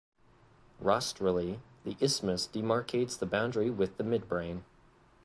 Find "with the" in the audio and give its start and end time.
3.69-4.03